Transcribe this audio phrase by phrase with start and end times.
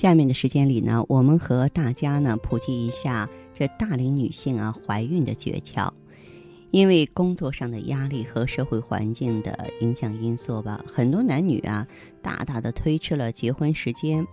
[0.00, 5.90] 下面的时间里呢，我们和大家呢普及一下这大龄女性啊怀孕的诀窍。
[6.70, 11.86] 因为工作上的压力和社会环境的影响因素吧，很多男女啊
[12.22, 14.26] 大大的推迟了结婚时间，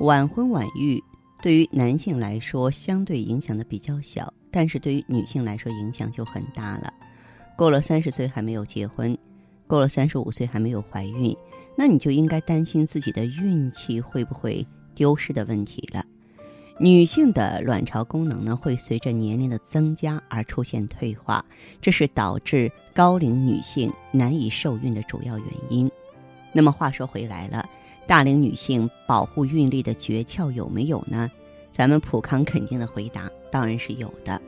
[0.00, 1.02] 晚婚晚育
[1.40, 6.92] 对于男性来说相对影响的比较小，但是对于女性来说影响就很大了。
[7.56, 9.16] 过了三十岁还没有结婚，
[9.66, 11.34] 过了三十五岁还没有怀孕，
[11.74, 14.62] 那你就应该担心自己的运气会不会？
[15.00, 16.04] 丢失的问题了。
[16.78, 21.42] 女性的卵巢功能呢，会随着年龄的增加而出现退化，
[21.80, 25.90] 这是导致高龄女性难以受孕的主要原因。
[26.52, 27.66] 那么话说回来了，
[28.06, 31.30] 大龄女性保护孕力的诀窍有没有呢？
[31.72, 34.38] 咱们普康肯定的回答当然是有的。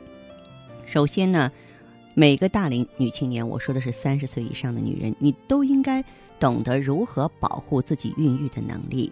[0.85, 1.51] 首先呢，
[2.13, 6.03] 每个大龄女青年，我说的是三十岁以上的女人，你都应该
[6.39, 9.11] 懂得如何保护自己孕育的能力。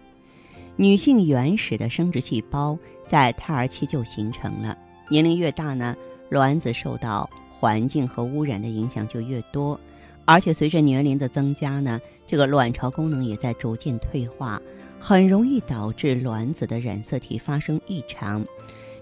[0.76, 4.76] 女性原始的生殖细胞在胎儿期就形成了，
[5.10, 5.94] 年龄越大呢，
[6.30, 7.28] 卵子受到
[7.58, 9.78] 环境和污染的影响就越多，
[10.24, 14.60] 而且随着年龄的增加呢，这个卵巢功能也在逐渐退化，
[14.98, 18.44] 很容易导致卵子的染色体发生异常，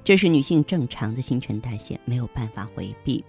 [0.03, 3.25] 这是女性正常的新陈代谢没有办法回避。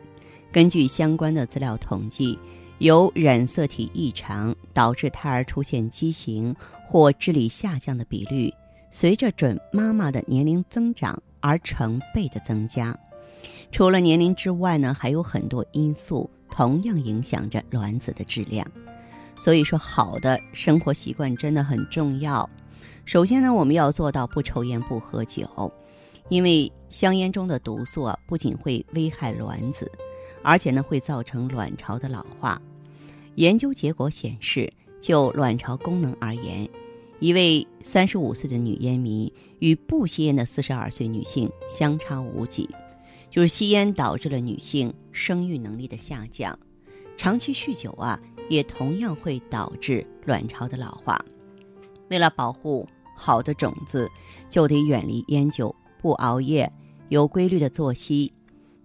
[0.51, 2.37] 根据相关的资料统计。
[2.81, 8.51] 由染色体异常导致胎儿出现畸形或智力下降的比率，
[8.89, 12.97] 随着准妈妈的年龄增长而成倍的增加。
[13.71, 18.65] 除了年龄之外呢，还有很多因素同样影响着卵子的质量。
[19.37, 22.49] 所以说，好的生活习惯真的很重要。
[23.05, 25.71] 首先呢，我们要做到不抽烟不喝酒，
[26.29, 29.91] 因为香烟中的毒素啊，不仅会危害卵子，
[30.41, 32.59] 而且呢，会造成卵巢的老化。
[33.35, 34.71] 研究结果显示，
[35.01, 36.69] 就卵巢功能而言，
[37.19, 42.69] 一位三十五岁的女烟民与不吸烟的四十二岁女性相差无几。
[43.29, 46.59] 就是吸烟导致了女性生育能力的下降，
[47.15, 51.23] 长期酗酒啊，也同样会导致卵巢的老化。
[52.09, 54.11] 为了保护好的种子，
[54.49, 56.69] 就得远离烟酒，不熬夜，
[57.07, 58.33] 有规律的作息。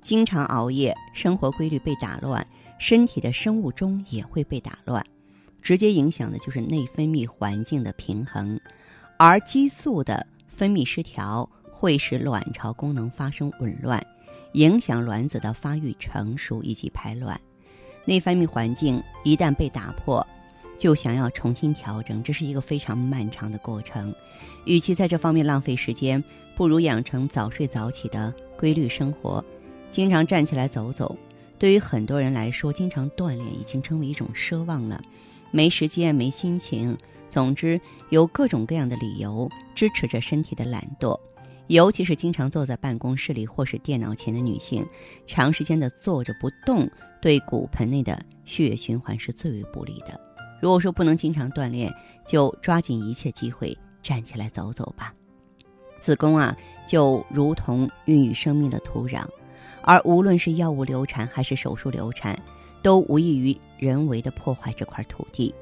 [0.00, 2.46] 经常熬夜，生活规律被打乱。
[2.78, 5.04] 身体的生物钟也会被打乱，
[5.62, 8.58] 直接影响的就是内分泌环境的平衡，
[9.18, 14.04] 而激素的分泌失调会使卵巢功能发生紊乱，
[14.52, 17.40] 影响卵子的发育成熟以及排卵。
[18.04, 20.24] 内分泌环境一旦被打破，
[20.78, 24.14] 就想要重新调整，这是一个非常漫长的过程。
[24.64, 26.22] 与其在这方面浪费时间，
[26.54, 29.44] 不如养成早睡早起的规律生活，
[29.90, 31.18] 经常站起来走走。
[31.58, 35.00] 对于很多人来说，经常锻炼已经成为一种奢望了，
[35.50, 36.96] 没时间、没心情，
[37.28, 37.80] 总之
[38.10, 41.18] 有各种各样的理由支持着身体的懒惰。
[41.68, 44.86] 尤其是经常坐在办公室里或是电脑前的女性，
[45.26, 46.88] 长时间的坐着不动，
[47.20, 50.20] 对骨盆内的血液循环是最为不利的。
[50.60, 51.92] 如果说不能经常锻炼，
[52.24, 55.12] 就抓紧一切机会站起来走走吧。
[55.98, 56.56] 子宫啊，
[56.86, 59.26] 就如同孕育生命的土壤。
[59.86, 62.36] 而无论是药物流产还是手术流产，
[62.82, 65.54] 都无异于人为的破坏这块土地。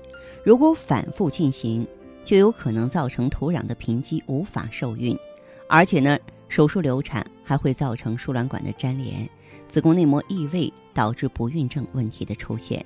[0.43, 1.87] 如果反复进行，
[2.25, 5.15] 就有可能造成土壤的贫瘠，无法受孕。
[5.69, 6.19] 而且呢，
[6.49, 9.29] 手术流产还会造成输卵管的粘连、
[9.69, 12.85] 子宫内膜异位，导致不孕症问题的出现。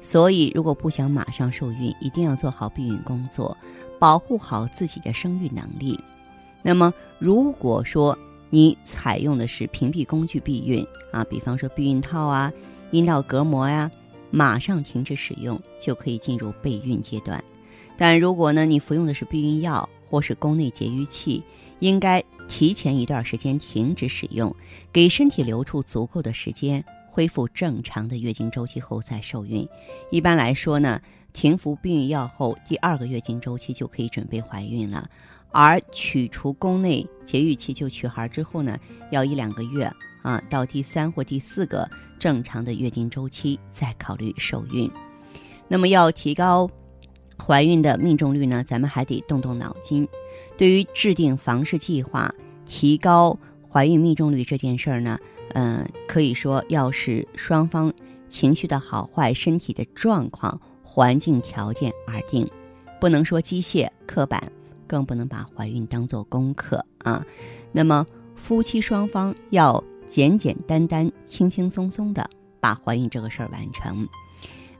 [0.00, 3.56] 所以，如果不想马上受孕，一定要做好避孕工作，
[3.98, 5.98] 保护好自己的生育能力。
[6.62, 8.16] 那么，如果说，
[8.56, 10.82] 你采用的是屏蔽工具避孕
[11.12, 12.50] 啊，比方说避孕套啊、
[12.90, 13.90] 阴道隔膜呀，
[14.30, 17.44] 马上停止使用就可以进入备孕阶段。
[17.98, 21.42] 但如果呢，你服用的是避孕药或是宫内节育器，
[21.80, 24.56] 应该提前一段时间停止使用，
[24.90, 29.68] 给身体留出足够的时间恢复正常的月经周期后再受孕。
[30.10, 30.98] 一般来说呢，
[31.34, 35.10] 停服避孕药后第二个月经周期就可以准备怀孕了。
[35.58, 38.78] 而取除宫内节育器就取孩之后呢，
[39.10, 41.88] 要一两个月啊，到第三或第四个
[42.18, 44.90] 正常的月经周期再考虑受孕。
[45.66, 46.70] 那么要提高
[47.42, 50.06] 怀孕的命中率呢，咱们还得动动脑筋。
[50.58, 52.30] 对于制定房事计划、
[52.66, 55.18] 提高怀孕命中率这件事儿呢，
[55.54, 57.90] 嗯，可以说要视双方
[58.28, 62.46] 情绪的好坏、身体的状况、环境条件而定，
[63.00, 64.52] 不能说机械刻板，
[64.86, 67.24] 更不能把怀孕当做功课啊。
[67.72, 72.28] 那么夫妻双方要简简单单、轻轻松松的
[72.60, 74.08] 把怀孕这个事儿完成。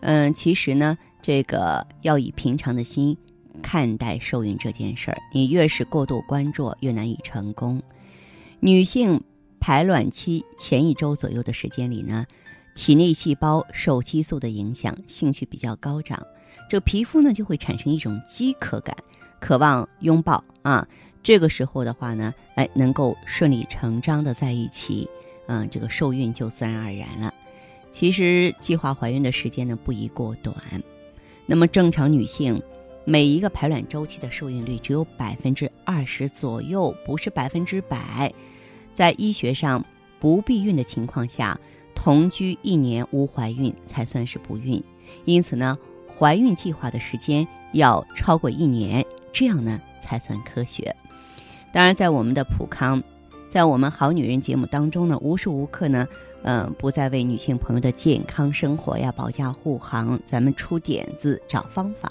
[0.00, 3.17] 嗯，其实呢，这个要以平常的心
[3.62, 5.19] 看待受孕这件事儿。
[5.32, 7.82] 你越是过度关注，越难以成功。
[8.61, 9.20] 女性
[9.59, 12.25] 排卵期前一周左右的时间里呢，
[12.75, 16.23] 体内细胞受激素的影响，兴趣比较高涨，
[16.69, 18.94] 这皮肤呢就会产生一种饥渴感，
[19.41, 20.87] 渴望拥抱啊。
[21.23, 25.09] 这个时候的话呢，哎，能够顺理成章的在一起，
[25.49, 27.35] 嗯，这个受孕就自然而然了。
[27.91, 30.55] 其实计划怀孕的时间呢不宜过短，
[31.47, 32.61] 那么正常女性
[33.05, 38.33] 每一个排卵周期的受孕率只有百分之二十左右，不是百分之百。
[38.94, 39.85] 在医学上，
[40.19, 41.59] 不避孕的情况下，
[41.94, 44.83] 同居一年无怀孕才算是不孕。
[45.25, 45.79] 因此呢，
[46.19, 49.06] 怀孕计划的时间要超过一年，
[49.38, 50.97] 这样呢才算科学。
[51.71, 53.03] 当然，在我们的普康，
[53.47, 56.09] 在我们好女人节目当中呢，无时无刻呢。
[56.43, 62.11] 嗯，不再为女性朋友的健康生活呀保驾护航，咱们出点子找方法。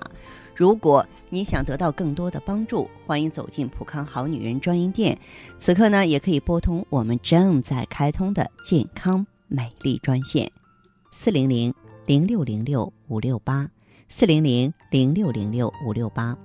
[0.54, 5.18] 如果你想得到更多的帮助，欢迎走进普康好女人专营店。
[5.58, 10.52] 此刻呢，也可以拨通我们正在开通的健康美丽专线：
[11.12, 11.74] 四零零
[12.06, 13.68] 零六零六五六八，
[14.10, 16.38] 四零零零六零六五六八。